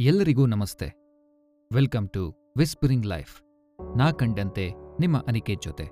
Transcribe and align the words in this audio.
ಎಲ್ಲರಿಗೂ 0.00 0.46
ನಮಸ್ತೆ. 0.46 0.92
Welcome 1.72 2.08
to 2.08 2.36
whispering 2.56 3.06
life. 3.06 3.42
ನಾ 3.98 4.12
ಕಂಡಂತೆ 4.12 4.70
ನಿಮ್ಮ 5.00 5.24
ಅನಿಕೆ 5.28 5.54
ಜೊತೆ. 5.54 5.84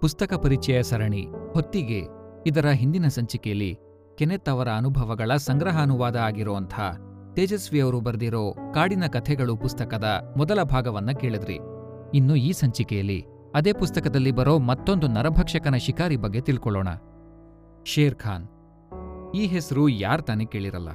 ಪುಸ್ತಕ 0.00 0.34
ಪರಿಚಯ 0.34 0.82
ಸರಣಿ 0.82 1.26
ಹೊತ್ತಿಗೆ 1.52 2.02
ಇದರ 2.46 2.66
ಹಿಂದಿನ 2.66 3.08
ಸಂಚಿಕೆಯಲ್ಲಿ 3.08 3.78
ಕೆನೆತ್ 4.14 4.48
ಅವರ 4.48 4.68
ಅನುಭವಗಳ 4.68 5.36
ಸಂಗ್ರಹಾನುವಾದ 5.36 6.16
ಆಗಿರುವಂಥ 6.16 6.80
ತೇಜಸ್ವಿಯವರು 7.34 8.00
ಬರೆದಿರೋ 8.00 8.54
ಕಾಡಿನ 8.74 9.06
ಕಥೆಗಳು 9.06 9.56
ಪುಸ್ತಕದ 9.56 10.34
ಮೊದಲ 10.36 10.62
ಭಾಗವನ್ನ 10.62 11.10
ಕೇಳಿದ್ರಿ. 11.10 11.58
ಇನ್ನು 12.14 12.36
ಈ 12.36 12.52
ಸಂಚಿಕೆಯಲ್ಲಿ 12.52 13.24
ಅದೇ 13.54 13.72
ಪುಸ್ತಕದಲ್ಲಿ 13.72 14.32
ಬರೋ 14.32 14.58
ಮತ್ತೊಂದು 14.58 15.08
ನರಭಕ್ಷಕನ 15.08 15.74
ಶಿಕಾರಿ 15.76 16.16
ಬಗ್ಗೆ 16.16 16.40
ತಿಳ್ಕೊಳ್ಳೋಣ. 16.40 16.88
ಶೇರ್ 17.84 18.14
ಖಾನ್. 18.14 18.48
ಈ 19.34 19.46
ಹೆಸರು 19.46 19.88
ಯಾರ್ 19.88 20.22
ತಾನೇ 20.22 20.44
ಕೇಳಿರಲ್ಲ. 20.44 20.88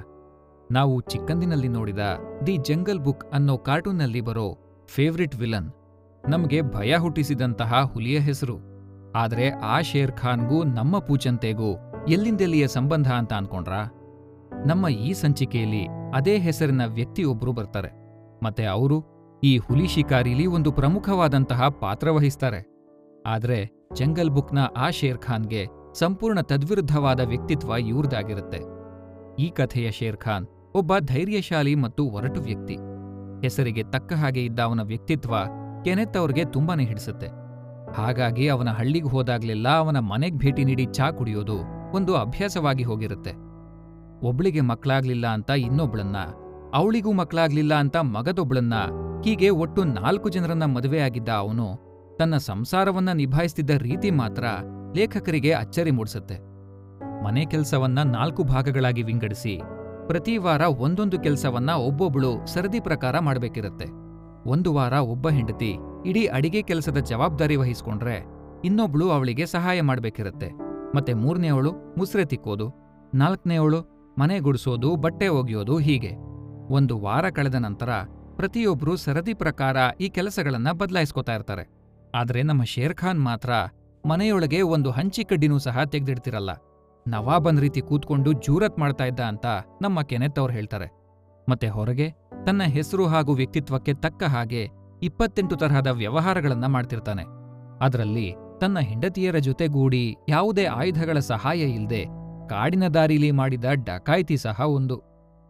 ನಾವು 0.71 1.01
ಚಿಕ್ಕಂದಿನಲ್ಲಿ 1.01 1.67
ನೋಡಿದ 1.67 1.99
ದಿ 2.47 2.57
ಜಂಗಲ್ 2.57 2.99
ಬುಕ್ 2.99 3.25
ಅನ್ನೋ 3.33 3.57
ಕಾರ್ಟೂನ್ನಲ್ಲಿ 3.57 4.21
ಬರೋ 4.21 4.57
ಫೇವ್ರಿಟ್ 4.87 5.35
ವಿಲನ್. 5.35 5.71
ನಮಗೆ 6.29 6.61
ಭಯ 6.61 6.97
ಹುಟ್ಟಿಸಿದಂತಹ 6.97 7.81
ಹುಲಿಯ 7.81 8.19
ಹೆಸರು. 8.19 8.57
ಆದ್ರೆ 9.15 9.49
ಆ 9.49 9.81
ಶೇರ್ 9.81 10.11
ಖಾನ್ಗೂ 10.11 10.63
ನಮ್ಮ 10.63 10.99
ಪೂಜಂತೆಗೂ 10.99 11.77
ಎಲ್ಲಿಂದೆಲ್ಲಿಯ 12.07 12.67
ಸಂಬಂಧ 12.67 13.11
ಅಂತ 13.11 13.33
ಅನ್ಕೊಂಡ್ರಾ? 13.33 13.83
ನಮ್ಮ 14.65 14.87
ಈ 14.87 15.13
ಸಂಚಿಕೆಯಲ್ಲಿ 15.13 15.87
ಅದೇ 16.15 16.37
ಹೆಸರಿನ 16.37 16.85
ವ್ಯಕ್ತಿಯೊಬ್ಬರು 16.85 17.53
ಬರ್ತಾರೆ. 17.53 17.89
ಮತ್ತೆ 18.43 18.65
ಅವರು 18.65 19.03
ಈ 19.43 19.57
ಹುಲಿ 19.57 19.87
ಶಿಕಾರಿಲಿ 19.87 20.45
ಒಂದು 20.45 20.71
ಪ್ರಮುಖವಾದಂತಹ 20.71 21.69
ಪಾತ್ರ 21.69 22.09
ವಹಿಸ್ತಾರೆ. 22.09 22.65
ಆದ್ರೆ 23.25 23.89
ಜಂಗಲ್ 23.93 24.29
ಬುಕ್ನ 24.29 24.59
ಆ 24.77 24.89
ಶೇರ್ 24.89 25.17
ಖಾನ್ಗೆ 25.17 25.65
ಸಂಪೂರ್ಣ 25.93 26.41
ತದ್ವಿರುದ್ಧವಾದ 26.41 27.19
ವ್ಯಕ್ತಿತ್ವ 27.19 27.69
ಇವ್ರದಾಗಿರುತ್ತೆ. 27.69 28.81
ಈ 29.39 29.49
ಕಥೆಯ 29.49 29.91
ಶೇರ್ 29.91 30.17
ಖಾನ್ 30.17 30.47
ಒಬ್ಬ 30.75 30.97
ಧೈರ್ಯಶಾಲಿ 30.99 31.75
ಮತ್ತು 31.75 32.09
ಒರಟು 32.09 32.41
ವ್ಯಕ್ತಿ. 32.41 32.75
ಹೆಸರಿಗೆ 33.41 33.83
ತಕ್ಕ 33.83 34.13
ಹಾಗೆ 34.13 34.45
ಇದ್ದ 34.45 34.59
ಅವನ 34.59 34.81
ವ್ಯಕ್ತಿತ್ವ 34.81 35.35
ಕೆನೆತ್ 35.83 36.17
ಅವ್ರಿಗೆ 36.17 36.45
ತುಂಬಾನೇ 36.45 36.83
ಹಿಡಿಸುತ್ತೆ. 36.83 37.27
ಹಾಗಾಗಿ 37.93 38.47
ಅವನ 38.47 38.69
ಹಳ್ಳಿಗೆ 38.69 39.09
ಹೋದಾಗ್ಲೆಲ್ಲ 39.09 39.67
ಅವನ 39.77 39.99
ಮನೆಗೆ 39.99 40.37
ಭೇಟಿ 40.37 40.63
ನೀಡಿ 40.63 40.85
ಚಾ 40.85 41.11
ಕುಡಿಯೋದು 41.11 41.57
ಒಂದು 41.95 42.15
ಅಭ್ಯಾಸವಾಗಿ 42.15 42.83
ಹೋಗಿರುತ್ತೆ. 42.83 43.33
ಒಬ್ಳಿಗೆ 44.27 44.61
ಮಕ್ಕಳಾಗ್ಲಿಲ್ಲ 44.61 45.27
ಅಂತ 45.27 45.49
ಇನ್ನೊಬ್ಳನ್ನ, 45.49 46.17
ಅವಳಿಗೂ 46.73 47.11
ಮಕ್ಕಳಾಗ್ಲಿಲ್ಲ 47.11 47.73
ಅಂತ 47.73 47.97
ಮಗದೊಬ್ಳನ್ನ 47.97 48.73
ಹೀಗೆ 49.23 49.49
ಒಟ್ಟು 49.49 49.83
ನಾಲ್ಕು 49.83 50.29
ಜನರನ್ನ 50.29 50.65
ಮದುವೆಯಾಗಿದ್ದ 50.65 51.29
ಅವನು 51.29 51.67
ತನ್ನ 52.19 52.37
ಸಂಸಾರವನ್ನ 52.37 53.09
ನಿಭಾಯಿಸ್ತಿದ್ದ 53.11 53.69
ರೀತಿ 53.69 54.11
ಮಾತ್ರ 54.11 54.43
ಲೇಖಕರಿಗೆ 54.95 55.51
ಅಚ್ಚರಿ 55.53 55.91
ಮೂಡಿಸುತ್ತೆ. 55.91 56.37
ಮನೆ 57.23 57.45
ಕೆಲಸವನ್ನ 57.45 57.99
ನಾಲ್ಕು 58.01 58.43
ಭಾಗಗಳಾಗಿ 58.43 59.03
ವಿಂಗಡಿಸಿ 59.03 59.61
ಪ್ರತಿ 60.07 60.37
ವಾರ 60.37 60.61
ಒಂದೊಂದು 60.61 61.19
ಕೆಲಸವನ್ನ 61.19 61.69
ಒಬ್ಬೊಬ್ಳು 61.69 62.45
ಸರದಿ 62.45 62.79
ಪ್ರಕಾರ 62.79 63.19
ಮಾಡಬೇಕಿರುತ್ತೆ. 63.19 63.85
ಒಂದು 64.49 64.73
ವಾರ 64.73 64.93
ಒಬ್ಬ 64.93 65.29
ಹೆಂಡತಿ 65.29 65.75
ಇಡೀ 66.05 66.25
ಅಡಿಗೆ 66.25 66.61
ಕೆಲಸದ 66.61 66.97
ಜವಾಬ್ದಾರಿ 66.97 67.55
ವಹಿಸ್ಕೊಂಡ್ರೆ 67.55 68.25
ಇನ್ನೊಬ್ಳು 68.65 69.09
ಅವಳಿಗೆ 69.09 69.45
ಸಹಾಯ 69.45 69.81
ಮಾಡಬೇಕಿರುತ್ತೆ. 69.81 70.51
ಮತ್ತೆ 70.95 71.13
ಮೂರನೇವಳು 71.13 71.71
ಮುಸ್ರೆ 71.97 72.25
ತಿಕ್ಕೋದು 72.25 72.73
ನಾಲ್ಕನೇವಳು 73.13 74.11
ಮನೆ 74.17 74.39
ಗುಡಿಸೋದು, 74.39 74.95
ಬಟ್ಟೆ 74.95 75.27
ಒಗೆಯೋದು 75.27 75.77
ಹೀಗೆ. 75.77 76.11
ಒಂದು 76.73 76.99
ವಾರ 76.99 77.29
ಕಳೆದ 77.29 77.55
ನಂತರ 77.55 77.89
ಪ್ರತಿಯೊಬ್ಬರೂ 78.35 78.95
ಸರದಿ 78.95 79.33
ಪ್ರಕಾರ 79.33 79.77
ಈ 80.01 80.09
ಕೆಲಸಗಳನ್ನ 80.09 80.71
ಬದಲಾಯಿಸ್ಕೋತಾ 80.71 81.33
ಇರ್ತಾರೆ. 81.33 81.69
ಆದರೆ 82.15 82.43
ನಮ್ಮ 82.43 82.63
ಶೇರ್ಖಾನ್ 82.63 83.23
ಮಾತ್ರ 83.23 83.49
ಮನೆಯೊಳಗೆ 84.05 84.61
ಒಂದು 84.61 84.91
ಹಂಚಿಕಡ್ಡಿನೂ 84.91 85.59
ಸಹ 85.59 85.83
ತೆಗ್ದಿಡ್ತಿರಲ್ಲ. 85.83 86.49
ನವಾಬನ್ 87.07 87.59
ರೀತಿ 87.59 87.81
ಕೂತ್ಕೊಂಡು 87.81 88.31
ಜೂರತ್ 88.31 88.79
ಮಾಡ್ತಾ 88.79 89.05
ಇದ್ದ 89.05 89.19
ಅಂತ 89.19 89.45
ನಮ್ಮ 89.81 90.01
ಕೆನೆತ್ 90.01 90.39
ಅವ್ರು 90.39 90.53
ಹೇಳ್ತಾರೆ. 90.53 90.87
ಮತ್ತೆ 91.49 91.67
ಹೊರಗೆ 91.67 92.11
ತನ್ನ 92.45 92.63
ಹೆಸರು 92.63 93.07
ಹಾಗೂ 93.07 93.33
ವ್ಯಕ್ತಿತ್ವಕ್ಕೆ 93.33 93.93
ತಕ್ಕ 93.93 94.23
ಹಾಗೆ 94.23 94.67
ಇಪ್ಪತ್ತೆಂಟು 95.03 95.55
ತರಹದ 95.55 95.87
ವ್ಯವಹಾರಗಳನ್ನ 95.87 96.65
ಮಾಡ್ತಿರ್ತಾನೆ. 96.65 97.23
ಅದರಲ್ಲಿ 97.81 98.33
ತನ್ನ 98.61 98.79
ಹೆಂಡತಿಯರ 98.79 99.37
ಜೊತೆಗೂಡಿ 99.37 100.15
ಯಾವುದೇ 100.29 100.65
ಆಯುಧಗಳ 100.65 101.19
ಸಹಾಯ 101.19 101.57
ಇಲ್ಲದೆ 101.57 102.05
ಕಾಡಿನ 102.49 102.87
ದಾರಿಲಿ 102.87 103.31
ಮಾಡಿದ 103.31 103.65
ಡಕಾಯಿತಿ 103.73 104.37
ಸಹ 104.37 104.59
ಒಂದು. 104.59 105.01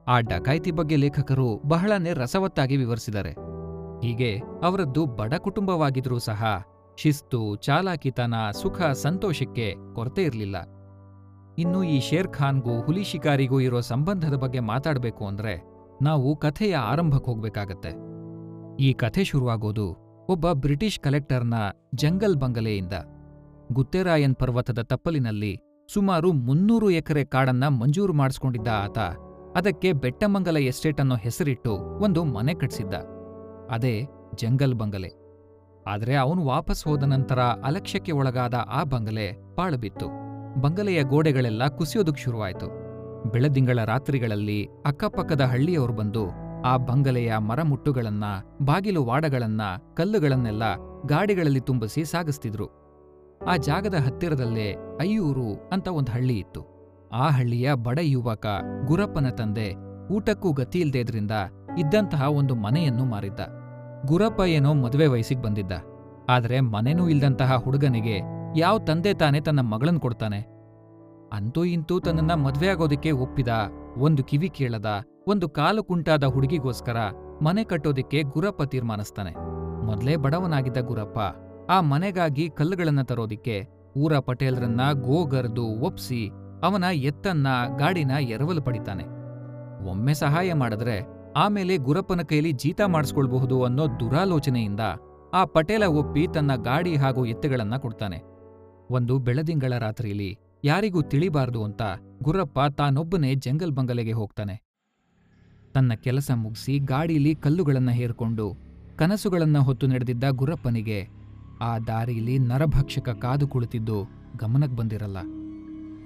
ಆ 0.07 0.19
ಡಕಾಯಿತಿ 0.19 0.72
ಬಗ್ಗೆ 0.72 0.95
ಲೇಖಕರು 0.95 1.61
ಬಹಳನೇ 1.67 2.13
ರಸವತ್ತಾಗಿ 2.13 2.78
ವಿವರಿಸಿದ್ದಾರೆ. 2.78 3.31
ಹೀಗೆ 4.01 4.41
ಅವರದ್ದು 4.63 5.06
ಬಡ 5.06 5.34
ಕುಟುಂಬವಾಗಿದ್ರೂ 5.34 6.19
ಸಹ 6.19 6.63
ಶಿಸ್ತು, 6.97 7.56
ಚಾಲಾಕಿತನ 7.56 8.34
ಸುಖ, 8.51 8.81
ಸಂತೋಷಕ್ಕೆ 8.81 9.75
ಕೊರತೆ 9.94 10.23
ಇರಲಿಲ್ಲ. 10.23 10.80
ಇನ್ನು 11.61 11.83
ಈ 11.83 11.99
ಶೇರ್ 11.99 12.27
ಖಾನ್ಗೂ 12.27 12.81
ಹುಲಿ 12.81 13.03
ಶಿಕಾರಿಗೂ 13.03 13.59
ಇರೋ 13.59 13.79
ಸಂಬಂಧದ 13.79 14.33
ಬಗ್ಗೆ 14.33 14.59
ಮಾತಾಡಬೇಕು 14.59 15.27
ಅಂದ್ರೆ 15.27 15.53
ನಾವು 16.01 16.35
ಕಥೆಯ 16.35 16.75
ಆರಂಭಕ್ಕೆ 16.75 17.31
ಹೋಗ್ಬೇಕಾಗತ್ತೆ. 17.31 17.91
ಈ 18.83 18.94
ಕಥೆ 18.94 19.23
ಶುರುವಾಗೋದು 19.23 19.88
ಒಬ್ಬ 20.29 20.51
ಬ್ರಿಟಿಷ್ 20.51 20.99
ಕಲೆಕ್ಟರ್ನ 20.99 21.53
ಜಂಗಲ್ 21.95 22.35
ಬಂಗಲೆಯಿಂದ. 22.35 22.94
ಗುತ್ತೇರಾಯನ್ 23.72 24.35
ಪರ್ವತದ 24.35 24.79
ತಪ್ಪಲಿನಲ್ಲಿ 24.81 25.59
ಸುಮಾರು 25.94 26.33
ಮುನ್ನೂರು 26.33 26.89
ಎಕರೆ 26.89 27.25
ಕಾಡನ್ನ 27.25 27.67
ಮಂಜೂರು 27.67 28.13
ಮಾಡಿಸ್ಕೊಂಡಿದ್ದ 28.13 28.67
ಆತ 28.67 28.97
ಅದಕ್ಕೆ 29.55 29.93
ಬೆಟ್ಟಮಂಗಲ 29.93 30.57
ಎಸ್ಟೇಟ್ 30.57 30.99
ಅನ್ನೋ 30.99 31.16
ಹೆಸರಿಟ್ಟು 31.16 31.73
ಒಂದು 32.03 32.23
ಮನೆ 32.23 32.53
ಕಟ್ಸಿದ್ದ. 32.53 32.93
ಅದೇ 33.69 33.95
ಜಂಗಲ್ 34.35 34.73
ಬಂಗಲೆ. 34.73 35.11
ಆದರೆ 35.88 36.16
ಅವನು 36.16 36.45
ವಾಪಸ್ 36.45 36.88
ಹೋದ 36.88 37.03
ನಂತರ 37.03 37.39
ಅಲಕ್ಷ್ಯಕ್ಕೆ 37.39 38.11
ಒಳಗಾದ 38.11 38.53
ಆ 38.53 38.83
ಬಂಗಲೆ 38.83 39.55
ಪಾಳುಬಿತ್ತು 39.55 40.07
ಬಂಗಲೆಯ 40.56 41.03
ಗೋಡೆಗಳೆಲ್ಲ 41.03 41.67
ಕುಸಿಯೋದಕ್ಕೆ 41.67 42.22
ಶುರುವಾಯಿತು. 42.22 42.67
ಬೆಳದಿಂಗಳ 43.29 43.79
ರಾತ್ರಿಗಳಲ್ಲಿ 43.85 44.69
ಅಕ್ಕಪಕ್ಕದ 44.85 45.41
ಹಳ್ಳಿಯವರು 45.41 45.94
ಬಂದು 45.94 46.28
ಆ 46.66 46.78
ಬಂಗಲೆಯ 46.78 47.38
ಮರಮುಟ್ಟುಗಳನ್ನ, 47.38 48.23
ಬಾಗಿಲು 48.61 49.03
ವಾಡಗಳನ್ನ, 49.03 49.61
ಕಲ್ಲುಗಳನ್ನೆಲ್ಲ 49.94 50.63
ಗಾಡಿಗಳಲ್ಲಿ 51.06 51.59
ತುಂಬಿಸಿ 51.59 52.06
ಸಾಗಿಸ್ತಿದ್ರು. 52.06 52.69
ಆ 53.47 53.57
ಜಾಗದ 53.57 53.94
ಹತ್ತಿರದಲ್ಲೇ 53.94 54.73
ಅಯ್ಯೂರು 55.00 55.69
ಅಂತ 55.72 55.88
ಒಂದು 55.88 56.11
ಹಳ್ಳಿ 56.11 56.40
ಇತ್ತು. 56.40 56.61
ಆ 57.13 57.29
ಹಳ್ಳಿಯ 57.29 57.73
ಬಡ 57.73 58.00
ಯುವಕ 58.01 58.45
ಗುರಪ್ಪನ 58.85 59.29
ತಂದೆ 59.29 59.75
ಊಟಕ್ಕೂ 60.07 60.51
ಗತಿಯಿಲ್ದೇದ್ರಿಂದ 60.51 61.31
ಇದ್ದಂತಹ 61.78 62.29
ಒಂದು 62.29 62.56
ಮನೆಯನ್ನು 62.56 63.06
ಮಾರಿದ್ದ. 63.06 63.40
ಗುರಪ್ಪ 64.06 64.41
ಏನೋ 64.41 64.73
ಮದುವೆ 64.73 65.07
ವಯಸ್ಸಿಗೆ 65.07 65.41
ಬಂದಿದ್ದ. 65.41 65.72
ಆದರೆ 66.29 66.59
ಮನೆನೂ 66.59 67.09
ಇಲ್ದಂತಹ 67.09 67.56
ಹುಡುಗನಿಗೆ 67.56 68.41
ಯಾವ 68.57 68.79
ತಂದೆ 68.79 69.13
ತಾನೇ 69.13 69.39
ತನ್ನ 69.39 69.59
ಮಗಳನ್ 69.59 70.00
ಕೊಡ್ತಾನೆ? 70.00 70.39
ಅಂತೂ 71.34 71.63
ಇಂತೂ 71.63 72.00
ತನ್ನನ್ನ 72.00 72.34
ಮದ್ವೆಯಾಗೋದಕ್ಕೆ 72.34 73.12
ಒಪ್ಪಿದ, 73.12 73.47
ಒಂದು 73.97 74.23
ಕಿವಿ 74.23 74.50
ಕೇಳದ, 74.50 74.85
ಒಂದು 75.28 75.50
ಕಾಲು 75.50 75.84
ಕುಂಟಾದ 75.84 76.23
ಹುಡುಗಿಗೋಸ್ಕರ 76.23 76.97
ಮನೆ 77.41 77.63
ಕಟ್ಟೋದಿಕ್ಕೆ 77.63 78.22
ಗುರಪ್ಪ 78.22 78.63
ತೀರ್ಮಾನಿಸ್ತಾನೆ. 78.63 79.31
ಮೊದ್ಲೇ 79.85 80.16
ಬಡವನಾಗಿದ್ದ 80.16 80.78
ಗುರಪ್ಪ 80.78 81.19
ಆ 81.72 81.81
ಮನೆಗಾಗಿ 81.81 82.50
ಕಲ್ಲುಗಳನ್ನ 82.50 83.01
ತರೋದಿಕ್ಕೆ 83.01 83.67
ಊರ 83.97 84.19
ಪಟೇಲ್ರನ್ನ 84.19 84.81
ಗೋಗರ್ದು 84.91 85.63
ಒಪ್ಸಿ 85.63 86.29
ಅವನ 86.63 86.84
ಎತ್ತನ್ನ, 86.84 87.47
ಗಾಡಿನ 87.78 88.11
ಎರವಲು 88.11 88.61
ಪಡಿತಾನೆ. 88.61 89.03
ಒಮ್ಮೆ 89.90 90.13
ಸಹಾಯ 90.13 90.53
ಮಾಡಿದ್ರೆ 90.53 91.01
ಆಮೇಲೆ 91.35 91.78
ಗುರಪ್ಪನ 91.78 92.22
ಕೈಲಿ 92.22 92.51
ಜೀತ 92.51 92.81
ಮಾಡಿಸ್ಕೊಳ್ಬಹುದು 92.81 93.63
ಅನ್ನೋ 93.63 93.88
ದುರಾಲೋಚನೆಯಿಂದ 93.88 94.79
ಆ 95.34 95.45
ಪಟೇಲ 95.45 95.84
ಒಪ್ಪಿ 95.84 96.28
ತನ್ನ 96.28 96.56
ಗಾಡಿ 96.56 96.95
ಹಾಗೂ 96.95 97.25
ಎತ್ತುಗಳನ್ನ 97.25 97.78
ಕೊಡ್ತಾನೆ. 97.78 98.30
ಒಂದು 98.91 99.19
ಬೆಳದಿಂಗಳ 99.19 99.74
ರಾತ್ರಿಯಲ್ಲಿ 99.78 100.38
ಯಾರಿಗೂ 100.63 101.02
ತಿಳಿಬಾರ್ದು 101.02 101.63
ಅಂತ 101.63 101.81
ಗುರಪ್ಪ 102.24 102.59
ತಾನೊಬ್ಬನೇ 102.78 103.35
ಜಂಗಲ್ 103.35 103.72
ಬಂಗಲೆಗೆ 103.72 104.12
ಹೋಗ್ತಾನೆ. 104.12 104.56
ತನ್ನ 105.74 105.94
ಕೆಲಸ 105.94 106.31
ಮುಗಿಸಿ 106.35 106.79
ಗಾಡೀಲಿ 106.79 107.35
ಕಲ್ಲುಗಳನ್ನ 107.35 107.91
ಹೇರ್ಕೊಂಡು 107.91 108.46
ಕನಸುಗಳನ್ನ 108.96 109.57
ಹೊತ್ತು 109.57 109.88
ನಡೆದಿದ್ದ 109.88 110.24
ಗುರಪ್ಪನಿಗೆ 110.31 111.00
ಆ 111.62 111.79
ದಾರಿಲಿ 111.79 112.40
ನರಭಕ್ಷಕ 112.40 113.09
ಕಾದು 113.09 113.47
ಕುಳಿತಿದ್ದು 113.47 113.97
ಗಮನಕ್ಕೆ 114.35 114.75
ಬಂದಿರಲ್ಲ. 114.75 115.18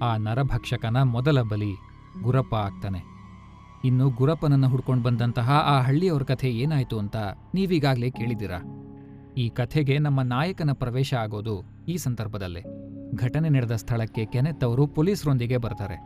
ಆ 0.02 0.16
ನರಭಕ್ಷಕನ 0.16 1.02
ಮೊದಲ 1.02 1.42
ಬಲಿ 1.42 1.72
ಗುರಪ್ಪ 2.22 2.54
ಆಗ್ತಾನೆ. 2.54 3.00
ಇನ್ನು 3.84 4.10
ಗುರಪ್ಪನನ್ನ 4.10 4.66
ಹುಡ್ಕೊಂಡು 4.66 5.02
ಬಂದಂತಹ 5.02 5.50
ಆ 5.50 5.82
ಹಳ್ಳಿಯವರ 5.82 6.22
ಕಥೆ 6.22 6.48
ಏನಾಯ್ತು 6.50 6.98
ಅಂತ 6.98 7.16
ನೀವೀಗಾಗಲೇ 7.54 8.10
ಕೇಳಿದಿರಾ 8.10 8.58
ಈ 9.38 9.48
ಕಥೆಗೆ 9.48 9.98
ನಮ್ಮ 9.98 10.22
ನಾಯಕನ 10.22 10.72
ಪ್ರವೇಶ 10.72 11.14
ಆಗೋದು 11.14 11.64
ಈ 11.88 11.96
ಸಂದರ್ಭದಲ್ಲೇ. 11.96 12.64
ಘಟನೆ 13.14 13.48
ನಡೆದ 13.48 13.72
ಸ್ಥಳಕ್ಕೆ 13.72 14.26
ಕೆನೆತ್ 14.26 14.64
ಅವರು 14.64 14.86
ಪೊಲೀಸರೊಂದಿಗೆ 14.86 15.56
ಬರ್ತಾರೆ. 15.56 15.96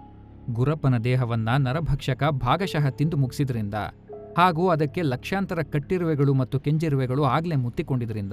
ಗುರಪ್ಪನ 0.51 0.99
ದೇಹವನ್ನ 0.99 1.49
ನರಭಕ್ಷಕ 1.59 2.25
ಭಾಗಶಃ 2.25 2.91
ತಿಂದು 2.91 3.17
ಮುಗಿಸಿದ್ರಿಂದ 3.17 3.75
ಹಾಗೂ 4.39 4.69
ಅದಕ್ಕೆ 4.69 5.03
ಲಕ್ಷಾಂತರ 5.03 5.63
ಕಟ್ಟಿರುವೆಗಳು 5.63 6.35
ಮತ್ತು 6.35 6.61
ಕೆಂಜಿರುವೆಗಳು 6.61 7.25
ಆಗ್ಲೇ 7.25 7.57
ಮುತ್ತಿಕೊಂಡಿದ್ರಿಂದ 7.57 8.33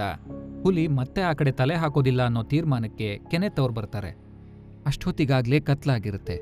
ಹುಲಿ 0.64 0.88
ಮತ್ತೆ 0.88 1.22
ಆ 1.22 1.34
ಕಡೆ 1.34 1.52
ತಲೆ 1.52 1.76
ಹಾಕೋದಿಲ್ಲ 1.76 2.24
ಅನ್ನೋ 2.26 2.44
ತೀರ್ಮಾನಕ್ಕೆ 2.44 3.20
ಕೆನೆತ್ 3.32 3.60
ಅವ್ರು 3.60 3.74
ಬರ್ತಾರೆ. 3.74 4.18
ಅಷ್ಟೊತ್ತಿಗಾಗ್ಲೇ 4.86 5.60
ಕತ್ಲಾಗಿರುತ್ತೆ. 5.60 6.42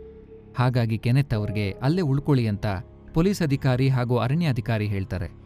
ಹಾಗಾಗಿ 0.58 0.98
ಕೆನೆತ್ 0.98 1.34
ಅವ್ರಿಗೆ 1.34 1.72
ಅಲ್ಲೇ 1.72 2.02
ಉಳ್ಕೊಳ್ಳಿ 2.02 2.48
ಅಂತ 2.48 2.66
ಪೊಲೀಸ್ 3.14 3.42
ಅಧಿಕಾರಿ 3.42 3.90
ಹಾಗೂ 3.90 4.18
ಅರಣ್ಯಾಧಿಕಾರಿ 4.18 4.88
ಹೇಳ್ತಾರೆ. 4.88 5.45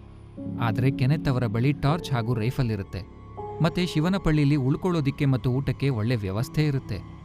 ಆದರೆ 0.62 0.92
ಕೆನೆತ್ 0.92 1.28
ಅವರ 1.28 1.46
ಬಳಿ 1.46 1.74
ಟಾರ್ಚ್ 1.74 2.12
ಹಾಗೂ 2.12 2.34
ರೈಫಲ್ 2.34 2.72
ಇರುತ್ತೆ. 2.72 3.02
ಮತ್ತೆ 3.64 3.86
ಶಿವನಪಳ್ಳಿಲಿ 3.86 4.56
ಉಳ್ಕೊಳ್ಳೋದಿಕ್ಕೆ 4.56 5.26
ಮತ್ತು 5.26 5.52
ಊಟಕ್ಕೆ 5.52 5.90
ಒಳ್ಳೆ 5.90 6.16
ವ್ಯವಸ್ಥೆ 6.16 6.66
ಇರುತ್ತೆ. 6.66 7.20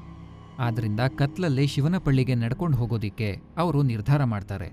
ಆದ್ರಿಂದ 0.58 1.00
ಕತ್ಲಲ್ಲೇ 1.00 1.66
ಶಿವನಪಳ್ಳಿಗೆ 1.66 2.34
ನಡ್ಕೊಂಡು 2.34 2.76
ಹೋಗೋದಿಕ್ಕೆ 2.76 3.40
ಅವರು 3.56 3.82
ನಿರ್ಧಾರ 3.82 4.24
ಮಾಡ್ತಾರೆ. 4.24 4.72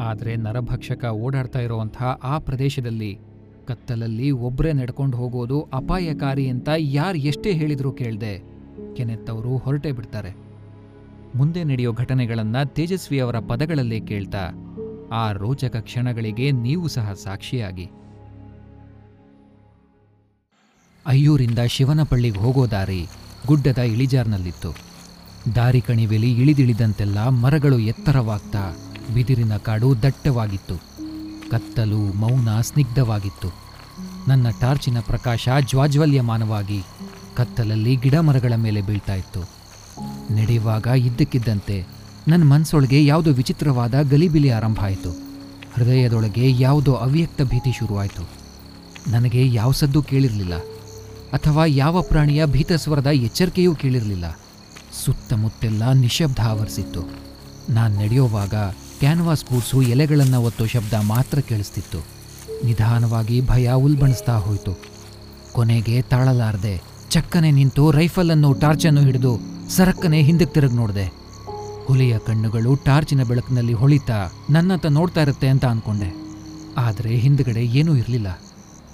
ಆದರೆ 0.00 0.36
ನರಭಕ್ಷಕ 0.36 1.04
ಓಡಾಡ್ತಾ 1.04 1.60
ಇರುವಂತಹ 1.60 2.20
ಆ 2.22 2.38
ಪ್ರದೇಶದಲ್ಲಿ 2.38 3.18
ಕತ್ತಲಲ್ಲಿ 3.66 4.30
ಒಬ್ಬರೇ 4.30 4.72
ನಡ್ಕೊಂಡು 4.72 5.16
ಹೋಗೋದು 5.16 5.62
ಅಪಾಯಕಾರಿ 5.62 6.48
ಅಂತ 6.48 6.68
ಯಾರು 6.78 7.18
ಎಷ್ಟೇ 7.18 7.52
ಹೇಳಿದರೂ 7.52 7.92
ಕೇಳದೆ 7.92 8.42
ಕೆನೆತ್ತವರು 8.94 9.56
ಹೊರಟೇ 9.56 9.92
ಬಿಡ್ತಾರೆ. 9.92 10.48
ಮುಂದೆ 11.34 11.64
ನಡೆಯೋ 11.64 11.92
ಘಟನೆಗಳನ್ನು 11.92 12.74
ತೇಜಸ್ವಿ 12.74 13.18
ಅವರ 13.20 13.38
ಪದಗಳಲ್ಲೇ 13.38 14.00
ಕೇಳ್ತಾ 14.00 14.67
ಆ 15.12 15.32
ರೋಚಕ 15.32 15.76
ಕ್ಷಣಗಳಿಗೆ 15.76 16.50
ನೀವು 16.50 16.88
ಸಹ 16.88 17.12
ಸಾಕ್ಷಿಯಾಗಿ. 17.12 17.90
ಅಯ್ಯೂರಿಂದ 21.06 21.58
ಶಿವನಪಳ್ಳಿಗೆ 21.58 22.38
ಹೋಗೋ 22.38 22.66
ದಾರಿ 22.66 23.06
ಗುಡ್ಡದ 23.46 23.78
ಇಳಿಜಾರ್ನಲ್ಲಿತ್ತು. 23.78 24.74
ದಾರಿ 25.54 25.80
ಕಣಿವೆಲಿ 25.80 26.32
ಇಳಿದಿಳಿದಂತೆಲ್ಲ 26.32 27.28
ಮರಗಳು 27.28 27.78
ಎತ್ತರವಾಗ್ತಾ 27.78 28.76
ಬಿದಿರಿನ 29.14 29.56
ಕಾಡು 29.56 30.02
ದಟ್ಟವಾಗಿತ್ತು. 30.02 30.76
ಕತ್ತಲು, 31.50 31.98
ಮೌನ 31.98 32.60
ಸ್ನಿಗ್ಧವಾಗಿತ್ತು. 32.60 33.48
ನನ್ನ 34.28 34.46
ಟಾರ್ಚಿನ 34.60 35.00
ಪ್ರಕಾಶ 35.00 35.48
ಜ್ವಾಜ್ವಲ್ಯಮಾನವಾಗಿ 35.60 36.82
ಕತ್ತಲಲ್ಲಿ 37.36 37.96
ಗಿಡಮರಗಳ 37.96 38.52
ಮೇಲೆ 38.56 38.82
ಬೀಳ್ತಾ 38.82 39.14
ಇತ್ತು. 39.14 39.40
ನಡೆಯುವಾಗ 40.34 40.86
ಇದ್ದಕ್ಕಿದ್ದಂತೆ 40.86 41.97
ನನ್ನ 42.28 42.44
ಮನಸ್ಸೊಳಗೆ 42.44 43.06
ಯಾವುದೋ 43.06 43.30
ವಿಚಿತ್ರವಾದ 43.30 44.02
ಗಲಿಬಿಲಿ 44.02 44.50
ಆರಂಭ 44.50 44.84
ಆಯಿತು. 44.84 45.10
ಹೃದಯದೊಳಗೆ 45.74 46.60
ಯಾವುದೋ 46.62 46.92
ಅವ್ಯಕ್ತ 46.92 47.42
ಭೀತಿ 47.42 47.72
ಶುರುವಾಯಿತು. 47.72 48.28
ನನಗೆ 49.10 49.52
ಯಾವ 49.52 49.72
ಸದ್ದು 49.72 50.02
ಕೇಳಿರಲಿಲ್ಲ. 50.02 50.54
ಅಥವಾ 51.32 51.64
ಯಾವ 51.66 52.02
ಪ್ರಾಣಿಯ 52.02 52.46
ಭೀತಸ್ವರದ 52.46 53.06
ಎಚ್ಚರಿಕೆಯೂ 53.06 53.74
ಕೇಳಿರಲಿಲ್ಲ. 53.74 54.40
ಸುತ್ತಮುತ್ತೆಲ್ಲ 55.04 55.92
ನಿಶಬ್ದ 55.92 56.38
ಆವರಿಸಿತ್ತು. 56.44 57.04
ನಾನು 57.70 57.98
ನಡೆಯುವಾಗ 57.98 58.54
ಕ್ಯಾನ್ವಾಸ್ 58.98 59.44
ಗೂಡ್ಸು 59.52 59.82
ಎಲೆಗಳನ್ನು 59.82 60.42
ಒತ್ತೋ 60.42 60.66
ಶಬ್ದ 60.66 60.94
ಮಾತ್ರ 60.94 61.40
ಕೇಳಿಸ್ತಿತ್ತು. 61.40 61.98
ನಿಧಾನವಾಗಿ 62.64 63.46
ಭಯ 63.46 63.72
ಉಲ್ಬಣಿಸ್ತಾ 63.72 64.36
ಹೋಯಿತು. 64.36 64.78
ಕೊನೆಗೆ 65.52 66.02
ತಾಳಲಾರದೆ 66.02 66.82
ಚಕ್ಕನೆ 67.10 67.50
ನಿಂತು 67.50 67.90
ರೈಫಲನ್ನು 67.90 68.52
ಟಾರ್ಚನ್ನು 68.52 69.00
ಹಿಡಿದು 69.00 69.40
ಸರಕ್ಕನೆ 69.70 70.22
ಹಿಂದಕ್ಕೆ 70.22 70.54
ತಿರುಗಿ 70.54 70.76
ನೋಡಿದೆ. 70.76 71.17
ಹುಲಿಯ 71.88 72.18
ಕಣ್ಣುಗಳು 72.18 72.74
ಟಾರ್ಚಿನ 72.74 73.22
ಬೆಳಕಿನಲ್ಲಿ 73.22 73.72
ಹೊಳಿತಾ 73.72 74.32
ನನ್ನತ್ತ 74.50 74.86
ನೋಡ್ತಾ 74.86 75.22
ಇರುತ್ತೆ 75.22 75.48
ಅಂತ 75.48 75.64
ಅಂದ್ಕೊಂಡೆ 75.64 76.14
ಆದರೆ 76.76 77.16
ಹಿಂದ್ಗಡೆ 77.16 77.64
ಏನೂ 77.64 77.96
ಇರಲಿಲ್ಲ. 77.96 78.40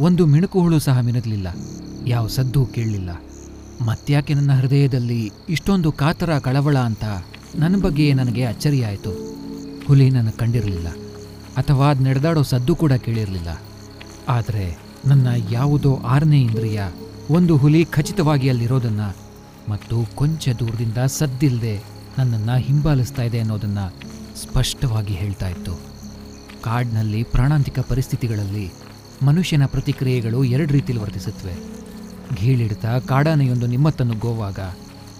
ಒಂದು 0.00 0.26
ಮಿಣುಕು 0.26 0.61
ಹುಳು 0.61 0.79
ಸಹ 0.79 1.00
ಮಿನುಗಲಿಲ್ಲ. 1.00 1.49
ಯಾವ 2.06 2.26
ಸದ್ದು 2.26 2.67
ಕೇಳಲಿಲ್ಲ. 2.67 3.11
ಮತ್ತ್ಯಾಕೆ 3.85 4.35
ನನ್ನ 4.35 4.52
ಹೃದಯದಲ್ಲಿ 4.52 5.32
ಇಷ್ಟೊಂದು 5.49 5.93
ಕಾತರ, 5.93 6.38
ಕಳವಳ 6.38 6.79
ಅಂತ 6.79 7.05
ನನ್ನ 7.56 7.81
ಬಗ್ಗೆ 7.81 8.14
ನನಗೆ 8.14 8.44
ಅಚ್ಚರಿಯಾಯಿತು. 8.44 9.12
ಹುಲಿ 9.87 10.11
ನನ್ನ 10.11 10.31
ಕಂಡಿರಲಿಲ್ಲ. 10.31 10.88
ಅಥವಾ 11.56 11.90
ಅದು 11.90 12.05
ನಡೆದಾಡೋ 12.05 12.43
ಸದ್ದು 12.43 12.76
ಕೂಡ 12.76 12.93
ಕೇಳಿರಲಿಲ್ಲ. 12.93 13.62
ಆದರೆ 14.29 14.76
ನನ್ನ 15.06 15.29
ಯಾವುದೋ 15.50 15.97
ಆರನೇ 15.97 16.43
ಇಂದ್ರಿಯ 16.43 16.82
ಒಂದು 17.31 17.56
ಹುಲಿ 17.56 17.85
ಖಚಿತವಾಗಿ 17.85 18.49
ಅಲ್ಲಿರೋದನ್ನು 18.49 19.17
ಮತ್ತು 19.69 19.97
ಕೊಂಚ 20.14 20.49
ದೂರದಿಂದ 20.49 20.99
ಸದ್ದಿಲ್ಲದೆ 20.99 21.94
ನನ್ನನ್ನು 22.19 22.56
ಹಿಂಬಾಲಿಸ್ತಾ 22.56 23.22
ಇದೆ 23.22 23.40
ಅನ್ನೋದನ್ನು 23.40 23.94
ಸ್ಪಷ್ಟವಾಗಿ 24.43 25.14
ಹೇಳ್ತಾ 25.14 25.49
ಇತ್ತು. 25.49 25.72
ಕಾಡ್ನಲ್ಲಿ 26.62 27.22
ಪ್ರಾಣಾಂತಿಕ 27.22 27.78
ಪರಿಸ್ಥಿತಿಗಳಲ್ಲಿ 27.78 28.72
ಮನುಷ್ಯನ 29.22 29.66
ಪ್ರತಿಕ್ರಿಯೆಗಳು 29.66 30.44
ಎರಡು 30.44 30.72
ರೀತಿಯಲ್ಲಿ 30.72 31.05
ವರ್ತಿಸುತ್ತವೆ. 31.05 31.55
ಗೀಳಿಡ್ತಾ 32.34 32.99
ಕಾಡಾನೆಯೊಂದು 32.99 33.66
ನಿಮ್ಮತ್ತನ್ನು 33.66 34.14
ಗೋವಾಗ, 34.14 34.58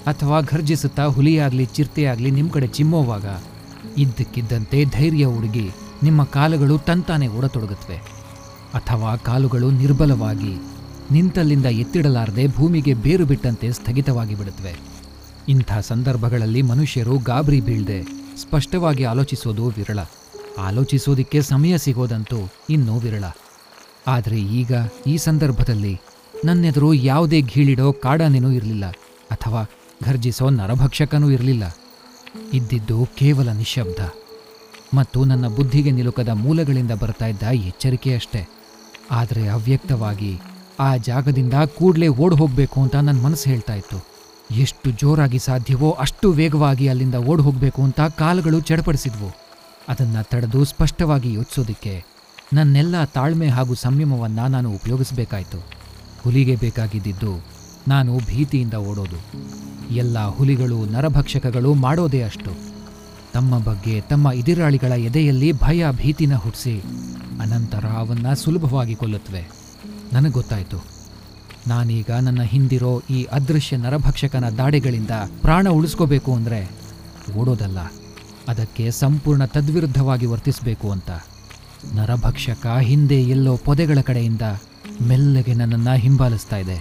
ಅಥವಾ 0.07 0.41
ಘರ್ಜಿಸುತ್ತಾ 0.41 1.05
ಹುಲಿಯಾಗಲಿ 1.05 1.67
ಚಿರತೆಯಾಗಲಿ 1.67 2.31
ನಿಮ್ಮ 2.31 2.51
ಕಡೆ 2.51 2.67
ಚಿಮ್ಮೋವಾಗ, 2.67 3.25
ಇದ್ದಕ್ಕಿದ್ದಂತೆ 3.97 4.85
ಧೈರ್ಯ 4.85 5.27
ಹುಡುಗಿ 5.27 5.71
ನಿಮ್ಮ 6.03 6.25
ಕಾಲುಗಳು 6.25 6.79
ತಂತಾನೆ 6.79 7.29
ಓಡತೊಡಗುತ್ತವೆ. 7.29 7.97
ಅಥವಾ 8.75 9.17
ಕಾಲುಗಳು 9.17 9.71
ನಿರ್ಬಲವಾಗಿ 9.71 10.55
ನಿಂತಲ್ಲಿಂದ 11.11 11.67
ಎತ್ತಿಡಲಾರದೆ 11.67 12.49
ಭೂಮಿಗೆ 12.49 12.95
ಬೇರು 12.95 13.27
ಬಿಟ್ಟಂತೆ 13.27 13.73
ಸ್ಥಗಿತವಾಗಿ 13.73 14.35
ಬಿಡುತ್ತವೆ. 14.35 14.94
ಇಂಥ 15.49 15.79
ಸಂದರ್ಭಗಳಲ್ಲಿ 15.79 16.63
ಮನುಷ್ಯರು 16.63 17.19
ಗಾಬರಿ 17.19 17.61
ಬೀಳದೆ 17.61 18.03
ಸ್ಪಷ್ಟವಾಗಿ 18.37 19.05
ಆಲೋಚಿಸೋದು 19.05 19.67
ವಿರಳ. 19.67 19.99
ಆಲೋಚಿಸೋದಿಕ್ಕೆ 20.59 21.43
ಸಮಯ 21.43 21.79
ಸಿಗೋದಂತೂ 21.79 22.37
ಇನ್ನೂ 22.71 22.99
ವಿರಳ. 22.99 23.25
ಆದರೆ 24.07 24.41
ಈಗ 24.41 24.73
ಈ 25.07 25.17
ಸಂದರ್ಭದಲ್ಲಿ 25.17 26.01
ನನ್ನೆದುರು 26.45 26.95
ಯಾವುದೇ 26.95 27.43
ಘೀಳಿಡೋ 27.43 27.93
ಕಾಡಾನೆನೂ 27.93 28.51
ಇರಲಿಲ್ಲ 28.51 28.91
ಅಥವಾ 29.31 29.71
ಘರ್ಜಿಸೋ 30.05 30.51
ನರಭಕ್ಷಕನೂ 30.51 31.31
ಇರಲಿಲ್ಲ. 31.31 31.77
ಇದ್ದಿದ್ದು 32.53 33.09
ಕೇವಲ 33.17 33.49
ನಿಶಬ್ದ. 33.49 34.15
ಮತ್ತು 34.95 35.25
ನನ್ನ 35.25 35.49
ಬುದ್ಧಿಗೆ 35.49 35.91
ನಿಲುಕದ 35.91 36.29
ಮೂಲಗಳಿಂದ 36.29 36.91
ಬರ್ತಾ 36.91 37.27
ಇದ್ದ 37.27 37.43
ಎಚ್ಚರಿಕೆಯಷ್ಟೇ 37.43 38.47
ಆದರೆ 39.11 39.49
ಅವ್ಯಕ್ತವಾಗಿ 39.49 40.41
ಆ 40.81 40.97
ಜಾಗದಿಂದ 40.97 41.55
ಕೂಡಲೇ 41.55 42.09
ಓಡ್ 42.09 42.35
ಹೋಗಬೇಕು 42.35 42.83
ಅಂತ 42.83 42.97
ನನ್ನ 42.97 43.23
ಮನಸ್ಸು 43.23 43.51
ಹೇಳ್ತಾ 43.51 43.75
ಇತ್ತು. 43.75 44.14
ಎಷ್ಟು 44.51 44.91
ಜೋರಾಗಿ 44.91 45.39
ಸಾಧ್ಯವೋ 45.39 45.91
ಅಷ್ಟು 45.91 46.33
ವೇಗವಾಗಿ 46.33 46.89
ಅಲ್ಲಿಂದ 46.89 47.15
ಓಡ್ 47.15 47.43
ಹೋಗಬೇಕು 47.43 47.83
ಅಂತ 47.83 48.01
ಕಾಲುಗಳು 48.01 48.61
ಚಡಪಡಿಸಿದ್ವು. 48.61 49.33
ಅದನ್ನು 49.89 50.29
ತಡೆದು 50.29 50.65
ಸ್ಪಷ್ಟವಾಗಿ 50.65 51.33
ಯೋಚಿಸೋದಕ್ಕೆ 51.33 52.05
ನನ್ನೆಲ್ಲ 52.53 53.05
ತಾಳ್ಮೆ 53.05 53.49
ಹಾಗೂ 53.49 53.75
ಸಂಯಮವನ್ನ 53.75 54.41
ನಾನು 54.41 54.71
ಉಪಯೋಗಿಸಬೇಕಾಯಿತು. 54.71 55.65
ಹುಲಿಗೆ 56.23 56.57
ಬೇಕಾಗಿದ್ದಿದ್ದು 56.57 57.45
ನಾನು 57.89 58.19
ಭೀತಿಯಿಂದ 58.19 58.75
ಓಡೋದು. 58.75 59.45
ಎಲ್ಲ 59.95 60.27
ಹುಲಿಗಳು 60.27 60.87
ನರಭಕ್ಷಕಗಳು 60.87 61.75
ಮಾಡೋದೇ 61.75 62.23
ಅಷ್ಟು. 62.23 62.51
ತಮ್ಮ 63.33 63.59
ಬಗ್ಗೆ 63.59 64.01
ತಮ್ಮ 64.01 64.33
ಎದಿರಾಳಿಗಳ 64.35 64.93
ಎದೆಯಲ್ಲಿ 64.93 65.53
ಭಯ 65.53 65.87
ಭೀತಿನ 65.91 66.35
ಹುಟ್ಟಿಸಿ 66.35 66.81
ಅನಂತರ 67.41 67.87
ಅವನ್ನು 67.87 68.37
ಸುಲಭವಾಗಿ 68.37 68.95
ಕೊಲ್ಲುತ್ತವೆ 68.95 69.49
ನನಗೆ 70.13 70.33
ಗೊತ್ತಾಯಿತು. 70.33 70.94
ನಾನೀಗ 71.69 72.11
ನನ್ನ 72.11 72.43
ಹಿಂದಿರೋ 72.43 73.03
ಈ 73.11 73.25
ಅದೃಶ್ಯ 73.25 73.77
ನರಭಕ್ಷಕನ 73.77 74.49
ದಾಡೆಗಳಿಂದ 74.49 75.11
ಪ್ರಾಣ 75.41 75.69
ಉಳಿಸ್ಕೋಬೇಕು 75.69 76.35
ಅಂದರೆ 76.35 76.71
ಓಡೋದಲ್ಲ. 77.37 77.79
ಅದಕ್ಕೆ 78.49 78.91
ಸಂಪೂರ್ಣ 78.91 79.45
ತದ್ವಿರುದ್ಧವಾಗಿ 79.45 80.27
ವರ್ತಿಸಬೇಕು 80.27 80.91
ಅಂತ. 80.91 81.11
ನರಭಕ್ಷಕ 81.95 82.67
ಹಿಂದೆ 82.81 83.23
ಎಲ್ಲೋ 83.23 83.57
ಪೊದೆಗಳ 83.57 83.99
ಕಡೆಯಿಂದ 84.03 84.43
ಮೆಲ್ಲಗೆ 85.03 85.55
ನನ್ನನ್ನು 85.55 85.97
ಹಿಂಬಾಲಿಸ್ತಾ 85.97 86.57
ಇದೆ. 86.57 86.77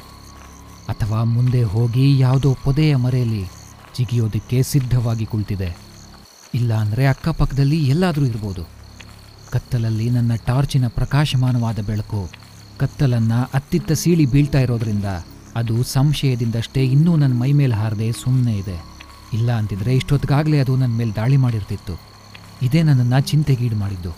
ಅಥವಾ 0.89 1.23
ಮುಂದೆ 1.23 1.63
ಹೋಗಿ 1.63 2.19
ಯಾವುದೋ 2.19 2.57
ಪೊದೆಯ 2.63 2.95
ಮರೆಯಲ್ಲಿ 2.95 3.43
ಜಿಗಿಯೋದಕ್ಕೆ 3.97 4.63
ಸಿದ್ಧವಾಗಿ 4.63 5.25
ಕುಳಿತಿದೆ. 5.25 5.77
ಇಲ್ಲ 6.53 6.73
ಅಂದರೆ 6.73 7.07
ಅಕ್ಕಪಕ್ಕದಲ್ಲಿ 7.07 7.87
ಎಲ್ಲಾದರೂ 7.87 8.25
ಇರ್ಬೋದು. 8.25 8.63
ಕತ್ತಲಲ್ಲಿ 9.51 10.09
ನನ್ನ 10.09 10.35
ಟಾರ್ಚಿನ 10.35 10.87
ಪ್ರಕಾಶಮಾನವಾದ 10.87 11.79
ಬೆಳಕು 11.79 12.42
ಕತ್ತಲನ್ನ 12.79 13.33
ಅತ್ತಿತ್ತ 13.53 13.91
ಸೀಳಿ 13.91 14.25
ಬೀಳ್ತಾ 14.25 14.59
ಇರೋದ್ರಿಂದ 14.59 15.05
ಅದು 15.55 15.83
ಸಂಶಯದಿಂದಷ್ಟೇ 15.83 16.83
ಇನ್ನೂ 16.83 17.15
ನನ್ನ 17.15 17.39
ಮೈ 17.39 17.51
ಮೇಲೆ 17.51 17.75
ಹಾರದೆ 17.75 18.11
ಸುಮ್ಮನೆ 18.11 18.57
ಇದೆ. 18.57 18.83
ಇಲ್ಲ 19.33 19.51
ಅಂತಿದ್ರೆ 19.51 19.95
ಇಷ್ಟೊತ್ತಿಗಾಗಲೇ 19.95 20.59
ಅದು 20.59 20.75
ನನ್ನ 20.75 20.95
ಮೇಲೆ 20.95 21.15
ದಾಳಿ 21.15 21.37
ಮಾಡಿರ್ತಿತ್ತು. 21.37 22.01
ಇದೇ 22.61 22.83
ನನ್ನನ್ನು 22.83 23.21
ಚಿಂತೆಗೀಡು 23.21 23.75
ಮಾಡಿದ್ದು 23.75 24.09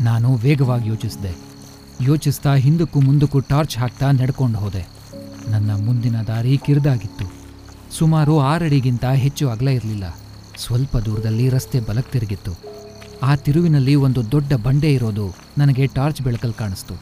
ನಾನು 0.00 0.34
ವೇಗವಾಗಿ 0.34 0.88
ಯೋಚಿಸಿದೆ. 0.88 1.36
ಯೋಚಿಸ್ತಾ 2.00 2.54
ಹಿಂದಕ್ಕೂ 2.54 3.00
ಮುಂದಕ್ಕೂ 3.00 3.40
ಟಾರ್ಚ್ 3.40 3.78
ಹಾಕ್ತಾ 3.78 4.10
ನಡ್ಕೊಂಡು 4.10 4.58
ಹೋದೆ. 4.58 4.88
ನನ್ನ 5.48 5.84
ಮುಂದಿನ 5.84 6.22
ದಾರಿ 6.22 6.58
ಕಿರಿದಾಗಿತ್ತು. 6.58 7.32
ಸುಮಾರು 7.90 8.40
ಆರಡಿಗಿಂತ 8.40 9.04
ಹೆಚ್ಚು 9.04 9.50
ಅಗಲ 9.50 9.68
ಇರಲಿಲ್ಲ. 9.68 10.16
ಸ್ವಲ್ಪ 10.58 10.96
ದೂರದಲ್ಲಿ 10.96 11.48
ರಸ್ತೆ 11.48 11.80
ಬಲಕ್ಕೆ 11.80 12.12
ತಿರುಗಿತ್ತು. 12.12 12.52
ಆ 13.22 13.36
ತಿರುವಿನಲ್ಲಿ 13.36 13.94
ಒಂದು 13.94 14.30
ದೊಡ್ಡ 14.32 14.52
ಬಂಡೆ 14.52 14.94
ಇರೋದು 14.94 15.34
ನನಗೆ 15.58 15.86
ಟಾರ್ಚ್ 15.86 16.22
ಬೆಳಕಲ್ಲಿ 16.22 16.58
ಕಾಣಿಸ್ತು. 16.58 16.94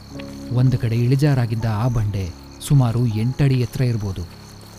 ಒಂದು 0.52 0.78
ಕಡೆ 0.78 0.96
ಇಳಿಜಾರಾಗಿದ್ದ 0.96 1.64
ಆ 1.64 1.88
ಬಂಡೆ 1.88 2.30
ಸುಮಾರು 2.68 3.06
ಎಂಟಡಿ 3.06 3.54
ಎತ್ತರ 3.54 3.80
ಇರ್ಬೋದು. 3.80 4.22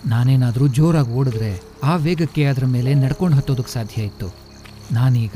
ನಾನೇನಾದರೂ 0.05 0.67
ಜೋರಾಗಿ 0.67 1.11
ಓಡಿದ್ರೆ 1.11 1.61
ಆ 1.83 1.95
ವೇಗಕ್ಕೆ 1.95 2.45
ಅದರ 2.45 2.65
ಮೇಲೆ 2.65 2.93
ನಡ್ಕೊಂಡು 2.93 3.37
ಹತ್ತೋದಕ್ಕೆ 3.37 3.73
ಸಾಧ್ಯ 3.73 4.01
ಇತ್ತು. 4.01 4.35
ನಾನೀಗ 4.91 5.35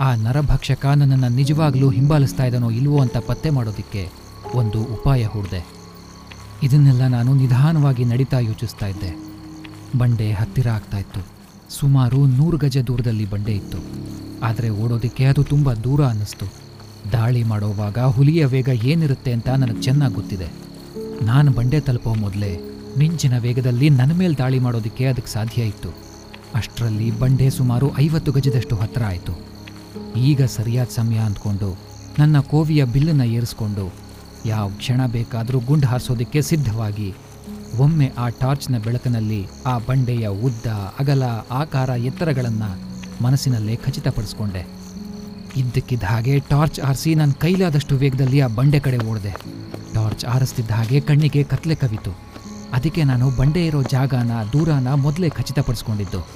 ಆ 0.00 0.14
ನರಭಕ್ಷಕ 0.14 0.86
ನನ್ನನ್ನು 0.86 1.28
ನಿಜವಾಗ್ಲೂ 1.28 1.90
ಹಿಂಬಾಲಿಸ್ತಾ 1.90 2.44
ಇದ್ದಾನೋ 2.44 2.70
ಇಲ್ವೋ 2.70 3.00
ಅಂತ 3.00 3.16
ಪತ್ತೆ 3.16 3.50
ಮಾಡೋದಕ್ಕೆ 3.50 4.08
ಒಂದು 4.54 4.82
ಉಪಾಯ 4.82 5.24
ಹೂಡಿದೆ. 5.24 5.66
ಇದನ್ನೆಲ್ಲ 6.62 7.06
ನಾನು 7.06 7.34
ನಿಧಾನವಾಗಿ 7.34 8.04
ನಡೀತಾ 8.04 8.38
ಯೋಚಿಸ್ತಾ 8.38 8.86
ಇದ್ದೆ. 8.86 9.16
ಬಂಡೆ 9.98 10.32
ಹತ್ತಿರ 10.32 10.68
ಆಗ್ತಾ 10.68 10.98
ಇತ್ತು. 10.98 11.20
ಸುಮಾರು 11.70 12.26
ನೂರು 12.26 12.56
ಗಜ 12.56 12.78
ದೂರದಲ್ಲಿ 12.78 13.30
ಬಂಡೆ 13.30 13.52
ಇತ್ತು. 13.52 13.78
ಆದರೆ 14.42 14.70
ಓಡೋದಕ್ಕೆ 14.70 15.24
ಅದು 15.24 15.44
ತುಂಬ 15.44 15.72
ದೂರ 15.72 16.04
ಅನ್ನಿಸ್ತು. 16.04 16.61
ದಾಳಿ 17.12 17.44
ಮಾಡೋವಾಗ 17.44 17.98
ಹುಲಿಯ 17.98 18.44
ವೇಗ 18.44 18.68
ಏನಿರುತ್ತೆ 18.68 19.32
ಅಂತ 19.32 19.48
ನನಗೆ 19.48 19.82
ಚೆನ್ನಾಗಿ 19.82 20.14
ಗೊತ್ತಿದೆ. 20.14 20.48
ನಾನು 21.22 21.52
ಬಂಡೆ 21.52 21.80
ತಲುಪೋ 21.80 22.14
ಮೊದಲೇ 22.14 22.60
ಮಿಂಚಿನ 22.98 23.38
ವೇಗದಲ್ಲಿ 23.38 23.90
ನನ್ನ 23.90 24.12
ಮೇಲೆ 24.12 24.34
ದಾಳಿ 24.34 24.58
ಮಾಡೋದಕ್ಕೆ 24.58 25.04
ಅದಕ್ಕೆ 25.04 25.32
ಸಾಧ್ಯ 25.32 25.62
ಇತ್ತು. 25.62 25.88
ಅಷ್ಟರಲ್ಲಿ 26.54 27.18
ಬಂಡೆ 27.18 27.50
ಸುಮಾರು 27.50 27.98
ಐವತ್ತು 27.98 28.32
ಗಜದಷ್ಟು 28.32 28.76
ಹತ್ತಿರ 28.76 29.04
ಆಯಿತು. 29.04 29.32
ಈಗ 30.16 30.42
ಸರಿಯಾದ 30.42 30.86
ಸಮಯ 30.86 31.16
ಅಂದ್ಕೊಂಡು 31.16 31.78
ನನ್ನ 32.18 32.40
ಕೋವಿಯ 32.40 32.84
ಬಿಲ್ಲನ್ನು 32.84 33.24
ಏರಿಸ್ಕೊಂಡು 33.24 33.92
ಯಾವ 34.46 34.68
ಕ್ಷಣ 34.68 35.06
ಬೇಕಾದರೂ 35.06 35.60
ಗುಂಡು 35.60 35.86
ಹಾರಿಸೋದಕ್ಕೆ 35.86 36.42
ಸಿದ್ಧವಾಗಿ 36.42 37.14
ಒಮ್ಮೆ 37.78 38.12
ಆ 38.18 38.28
ಟಾರ್ಚ್ನ 38.28 38.78
ಬೆಳಕಿನಲ್ಲಿ 38.78 39.46
ಆ 39.66 39.78
ಬಂಡೆಯ 39.78 40.28
ಉದ್ದ, 40.28 40.66
ಅಗಲ, 40.98 41.22
ಆಕಾರ, 41.50 41.88
ಎತ್ತರಗಳನ್ನು 41.88 42.92
ಮನಸ್ಸಿನಲ್ಲೇ 43.24 43.76
ಖಚಿತಪಡಿಸ್ಕೊಂಡೆ. 43.76 44.81
ಇದ್ದಕ್ಕಿದ್ದ 45.56 46.04
ಹಾಗೆ 46.04 46.38
ಟಾರ್ಚ್ 46.38 46.80
ಆರಿಸಿ 46.80 47.14
ನನ್ನ 47.14 47.32
ಕೈಲಾದಷ್ಟು 47.32 47.96
ವೇಗದಲ್ಲಿ 47.96 48.40
ಆ 48.40 48.46
ಬಂಡೆ 48.46 48.80
ಕಡೆ 48.80 48.98
ಓಡಿದೆ. 48.98 49.36
ಟಾರ್ಚ್ 49.94 50.24
ಆರಿಸ್ತಿದ್ದ 50.24 50.70
ಹಾಗೆ 50.70 51.00
ಕಣ್ಣಿಗೆ 51.00 51.42
ಕತ್ಲೆ 51.42 51.74
ಕವಿತು. 51.74 52.10
ಅದಕ್ಕೆ 52.72 53.04
ನಾನು 53.04 53.30
ಬಂಡೆ 53.30 53.66
ಇರೋ 53.66 53.82
ಜಾಗನ, 53.82 54.30
ದೂರನ 54.52 54.94
ಮೊದಲೇ 54.94 55.28
ಖಚಿತಪಡಿಸ್ಕೊಂಡಿದ್ದು. 55.28 56.26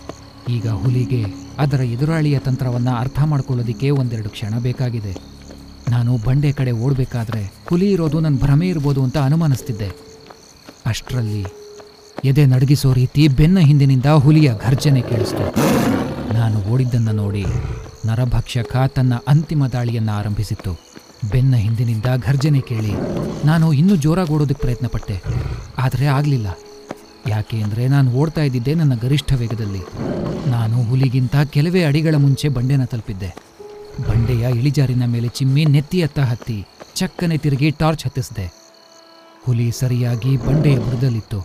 ಈಗ 0.49 0.69
ಹುಲಿಗೆ, 0.69 1.25
ಅದರ 1.59 1.81
ಎದುರಾಳಿಯ 1.81 2.39
ತಂತ್ರವನ್ನು 2.39 2.97
ಅರ್ಥ 2.97 3.21
ಮಾಡ್ಕೊಳ್ಳೋದಿಕ್ಕೆ 3.25 3.91
ಒಂದೆರಡು 3.91 4.29
ಕ್ಷಣ 4.29 4.59
ಬೇಕಾಗಿದೆ. 4.59 5.17
ನಾನು 5.89 6.17
ಬಂಡೆ 6.17 6.53
ಕಡೆ 6.53 6.73
ಓಡಬೇಕಾದ್ರೆ 6.73 7.53
ಹುಲಿ 7.69 7.91
ಇರೋದು 7.91 8.21
ನನ್ನ 8.21 8.39
ಭ್ರಮೆ 8.39 8.69
ಇರ್ಬೋದು 8.69 9.03
ಅಂತ 9.03 9.19
ಅನುಮಾನಿಸ್ತಿದ್ದೆ. 9.19 9.91
ಅಷ್ಟರಲ್ಲಿ 10.87 11.47
ಎದೆ 12.25 12.47
ನಡಗಿಸೋ 12.47 12.93
ರೀತಿ 12.93 13.29
ಬೆನ್ನ 13.29 13.59
ಹಿಂದಿನಿಂದ 13.59 14.07
ಹುಲಿಯ 14.07 14.53
ಘರ್ಜನೆ 14.67 15.01
ಕೇಳಿಸ್ತು. 15.01 15.47
ನಾನು 16.35 16.59
ಓಡಿದ್ದನ್ನು 16.59 17.13
ನೋಡಿ 17.13 17.45
ನರಭಕ್ಷಕ 18.09 18.77
ತನ್ನ 18.97 19.15
ಅಂತಿಮ 19.33 19.65
ದಾಳಿಯನ್ನು 19.75 20.13
ಆರಂಭಿಸಿತ್ತು. 20.13 20.73
ಬೆನ್ನ 21.33 21.55
ಹಿಂದಿನಿಂದ 21.65 22.09
ಘರ್ಜನೆ 22.29 22.61
ಕೇಳಿ, 22.71 22.95
ನಾನು 23.45 23.67
ಇನ್ನೂ 23.81 23.95
ಜೋರಾಗಿ 24.05 24.33
ಓಡೋದಕ್ಕೆ 24.37 24.65
ಪ್ರಯತ್ನಪಟ್ಟೆ, 24.65 25.17
ಆದರೆ 25.85 26.07
ಆಗಲಿಲ್ಲ. 26.17 26.49
ಯಾಕೆ 27.29 27.57
ಅಂದರೆ 27.65 27.85
ನಾನು 27.95 28.09
ಓಡ್ತಾ 28.21 28.43
ಇದ್ದಿದ್ದೆ 28.49 28.73
ನನ್ನ 28.81 28.95
ಗರಿಷ್ಠ 29.05 29.33
ವೇಗದಲ್ಲಿ. 29.41 29.83
ನಾನು 30.55 30.77
ಹುಲಿಗಿಂತ 30.89 31.37
ಕೆಲವೇ 31.55 31.81
ಅಡಿಗಳ 31.85 32.15
ಮುಂಚೆ 32.25 32.49
ಬಂಡೆನ 32.57 32.85
ತಲುಪಿದ್ದೆ. 32.85 33.31
ಬಂಡೆಯ 34.09 34.45
ಇಳಿಜಾರಿನ 34.59 35.05
ಮೇಲೆ 35.15 35.29
ಚಿಮ್ಮಿ 35.39 35.63
ನೆತ್ತಿಯತ್ತ 35.75 36.21
ಹತ್ತಿ 36.31 36.59
ಚಕ್ಕನೆ 36.95 37.37
ತಿರುಗಿ 37.45 37.69
ಟಾರ್ಚ್ 37.81 38.05
ಹತ್ತಿಸಿದೆ. 38.07 38.47
ಹುಲಿ 39.47 39.67
ಸರಿಯಾಗಿ 39.81 40.33
ಬಂಡೆಯ 40.47 40.77
ಬುಡದಲ್ಲಿತ್ತು 40.85 41.41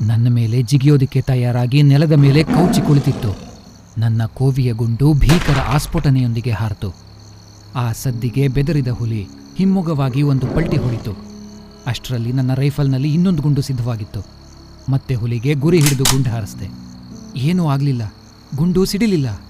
ನನ್ನ 0.00 0.26
ಮೇಲೆ 0.34 0.58
ಜಿಗಿಯೋದಕ್ಕೆ 0.62 1.20
ತಯಾರಾಗಿ 1.30 1.78
ನೆಲದ 1.82 2.16
ಮೇಲೆ 2.24 2.40
ಕೌಚಿ 2.54 2.80
ಕುಳಿತಿತ್ತು. 2.80 3.30
ನನ್ನ 3.98 4.24
ಕೋವಿಯ 4.24 4.72
ಗುಂಡು 4.72 5.14
ಭೀಕರ 5.14 5.58
ಆಸ್ಫೋಟನೆಯೊಂದಿಗೆ 5.66 6.50
ಹಾರಿತು. 6.50 6.94
ಆ 7.74 7.92
ಸದ್ದಿಗೆ 7.92 8.48
ಬೆದರಿದ 8.48 8.88
ಹುಲಿ 8.88 9.28
ಹಿಮ್ಮುಗವಾಗಿ 9.58 10.22
ಒಂದು 10.22 10.46
ಪಲ್ಟಿ 10.46 10.76
ಹೊಡಿತು. 10.76 11.12
ಅಷ್ಟರಲ್ಲಿ 11.86 12.32
ನನ್ನ 12.32 12.54
ರೈಫಲ್ನಲ್ಲಿ 12.54 13.14
ಇನ್ನೊಂದು 13.14 13.42
ಗುಂಡು 13.42 13.62
ಸಿದ್ಧವಾಗಿತ್ತು. 13.62 14.20
ಮತ್ತೆ 14.88 15.14
ಹುಲಿಗೆ 15.14 15.54
ಗುರಿ 15.54 15.80
ಹಿಡಿದು 15.80 16.04
ಗುಂಡು 16.04 16.30
ಹಾರಿಸಿದೆ. 16.30 16.68
ಏನೂ 17.36 17.68
ಆಗಲಿಲ್ಲ. 17.68 18.14
ಗುಂಡು 18.56 18.84
ಸಿಡಿಲಿಲ್ಲ. 18.84 19.40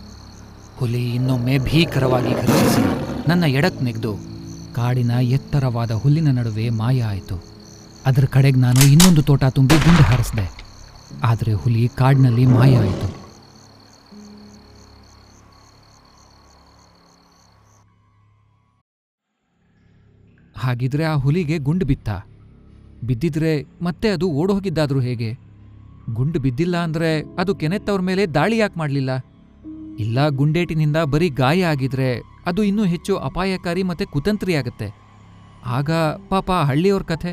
ಹುಲಿ 0.76 1.14
ಇನ್ನೊಮ್ಮೆ 1.14 1.58
ಭೀಕರವಾಗಿ 1.58 2.34
ಖರೀದಿಸಿ 2.34 2.82
ನನ್ನ 3.28 3.44
ಎಡಕ್ 3.44 3.82
ನೆಗೆದು 3.82 4.16
ಕಾಡಿನ 4.74 5.10
ಎತ್ತರವಾದ 5.10 5.90
ಹುಲ್ಲಿನ 5.90 6.28
ನಡುವೆ 6.30 6.70
ಮಾಯ 6.70 7.02
ಆಯಿತು. 7.02 7.44
ಅದರ 8.06 8.24
ಕಡೆಗೆ 8.24 8.60
ನಾನು 8.60 8.82
ಇನ್ನೊಂದು 8.82 9.22
ತೋಟ 9.22 9.44
ತುಂಬಿ 9.44 9.74
ಗುಂಡು 9.74 10.02
ಹಾರಿಸಿದೆ. 10.02 10.50
ಆದರೆ 11.22 11.52
ಹುಲಿ 11.52 11.88
ಕಾಡಿನಲ್ಲಿ 11.88 12.46
ಮಾಯ 12.46 12.76
ಆಯಿತು. 12.76 13.17
ಹಾಗಿದ್ರೆ 20.68 21.04
ಆ 21.04 21.14
ಹುಲಿಗೆ 21.14 21.58
ಗುಂಡು 21.58 21.86
ಬಿತ್ತ. 21.86 22.08
ಬಿದ್ದಿದ್ರೆ 23.04 23.64
ಮತ್ತೆ 23.82 24.08
ಅದು 24.08 24.32
ಓಡೋಗಿದ್ದಾದ್ರೂ 24.32 25.00
ಹೇಗೆ? 25.00 25.30
ಗುಂಡು 26.12 26.40
ಬಿದ್ದಿಲ್ಲ 26.40 26.76
ಅಂದ್ರೆ 26.76 27.10
ಅದು 27.38 27.54
ಕೆನೆತ್ತವ್ರ 27.54 28.00
ಮೇಲೆ 28.00 28.26
ದಾಳಿ 28.26 28.58
ಯಾಕೆ 28.58 28.78
ಮಾಡಲಿಲ್ಲ? 28.78 29.10
ಇಲ್ಲ 29.98 30.28
ಗುಂಡೇಟಿನಿಂದ 30.28 30.96
ಬರೀ 30.96 31.28
ಗಾಯ 31.28 31.64
ಆಗಿದ್ರೆ 31.64 32.08
ಅದು 32.46 32.62
ಇನ್ನೂ 32.62 32.84
ಹೆಚ್ಚು 32.84 33.16
ಅಪಾಯಕಾರಿ 33.16 33.82
ಮತ್ತೆ 33.82 34.04
ಕುತಂತ್ರಿಯಾಗತ್ತೆ. 34.04 34.88
ಆಗ 35.66 35.90
ಪಾಪ 36.28 36.52
ಹಳ್ಳಿಯವ್ರ 36.52 37.02
ಕಥೆ, 37.02 37.32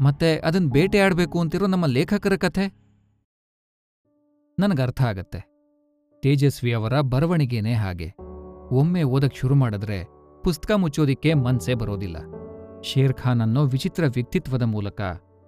ಮತ್ತೆ 0.00 0.36
ಅದನ್ 0.38 0.70
ಬೇಟೆಯಾಡಬೇಕು 0.70 1.40
ಅಂತಿರೋ 1.40 1.66
ನಮ್ಮ 1.66 1.86
ಲೇಖಕರ 1.86 2.36
ಕಥೆ? 2.36 2.64
ನನಗರ್ಥ 4.58 5.02
ಆಗತ್ತೆ. 5.02 5.40
ತೇಜಸ್ವಿ 6.22 6.72
ಅವರ 6.72 7.00
ಬರವಣಿಗೆನೇ 7.00 7.74
ಹಾಗೆ. 7.74 8.08
ಒಮ್ಮೆ 8.70 9.02
ಓದಕ್ 9.02 9.36
ಶುರು 9.36 9.54
ಮಾಡಿದ್ರೆ 9.54 9.98
ಪುಸ್ತಕ 10.44 10.70
ಮುಚ್ಚೋದಿಕ್ಕೆ 10.72 11.34
ಮನ್ಸೇ 11.34 11.74
ಬರೋದಿಲ್ಲ. 11.74 12.16
ಶೇರ್ 12.82 13.14
ಖಾನ್ 13.14 13.40
ಅನ್ನೋ 13.40 13.64
ವಿಚಿತ್ರ 13.64 14.04
ವ್ಯಕ್ತಿತ್ವದ 14.06 14.62
ಮೂಲಕ. 14.62 15.00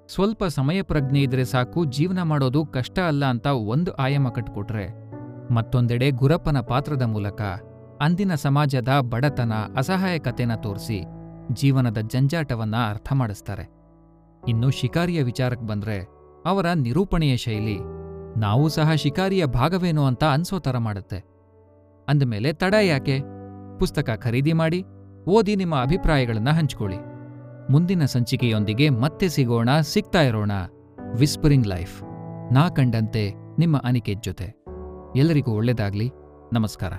ಸ್ವಲ್ಪ 0.09 0.45
ಸಮಯ 0.45 0.83
ಪ್ರಜ್ಞೆ 0.83 1.21
ಇದ್ರೆ 1.21 1.45
ಸಾಕು, 1.45 1.85
ಜೀವನ 1.85 2.23
ಮಾಡೋದು 2.23 2.67
ಕಷ್ಟ 2.67 2.99
ಅಲ್ಲ 2.99 3.25
ಅಂತ 3.25 3.47
ಒಂದು 3.47 3.93
ಆಯಾಮ 3.93 4.29
ಕಟ್ಕೊಟ್ರೆ. 4.29 4.87
ಮತ್ತೊಂದೆಡೆ 5.55 6.11
ಗುರಪ್ಪನ 6.11 6.61
ಪಾತ್ರದ 6.61 7.03
ಮೂಲಕ 7.03 7.43
ಅಂದಿನ 8.01 8.35
ಸಮಾಜದ 8.35 8.89
ಬಡತನ, 9.01 9.53
ಅಸಹಾಯಕತೆನ 9.77 10.55
ತೋರಿಸಿ 10.55 11.05
ಜೀವನದ 11.53 11.99
ಜಂಜಾಟವನ್ನ 11.99 12.77
ಅರ್ಥ 12.89 13.13
ಮಾಡಿಸ್ತಾರೆ. 13.13 13.71
ಇನ್ನು 14.49 14.71
ಶಿಕಾರಿಯ 14.71 15.23
ವಿಚಾರಕ್ಕೆ 15.23 15.67
ಬಂದ್ರೆ 15.67 16.07
ಅವರ 16.47 16.67
ನಿರೂಪಣೆಯ 16.75 17.37
ಶೈಲಿ, 17.37 17.79
ನಾವು 18.41 18.69
ಸಹ 18.69 18.93
ಶಿಕಾರಿಯ 18.93 19.47
ಭಾಗವೇನೋ 19.47 20.05
ಅಂತ 20.05 20.25
ಅನ್ಸೋ 20.25 20.59
ಥರ 20.59 20.79
ಮಾಡುತ್ತೆ. 20.79 21.25
ಅಂದಮೇಲೆ 22.09 22.53
ತಡ 22.53 22.75
ಯಾಕೆ? 22.83 23.21
ಪುಸ್ತಕ 23.79 24.11
ಖರೀದಿ 24.23 24.53
ಮಾಡಿ, 24.53 24.85
ಓದಿ 25.29 25.57
ನಿಮ್ಮ 25.57 25.81
ಅಭಿಪ್ರಾಯಗಳನ್ನ 25.81 26.51
ಹಂಚ್ಕೊಳ್ಳಿ. 26.51 27.08
ಮುಂದಿನ 27.71 28.05
ಸಂಚಿಕೆಯೊಂದಿಗೆ 28.05 28.91
ಮತ್ತೆ 28.91 29.29
ಸಿಗೋಣ, 29.29 29.81
ಸಿಗ್ತಾ 29.81 30.23
ಇರೋಣ. 30.23 30.51
ವಿಸ್ಪರಿಂಗ್ 31.19 31.67
ಲೈಫ್ 31.67 32.03
ನಾ 32.53 32.69
ಕಂಡಂತೆ 32.69 33.33
ನಿಮ್ಮ 33.59 33.83
ಅನಿಕೆ 33.85 34.15
ಜೊತೆ. 34.15 34.65
ಎಲ್ಲರಿಗೂ 35.17 35.53
ಒಳ್ಳೆಯದಾಗಲಿ 35.53 36.11
ನಮಸ್ಕಾರ. 36.53 36.93